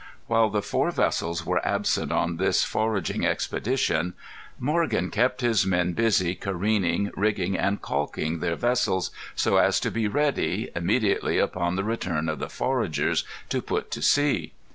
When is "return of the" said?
11.83-12.49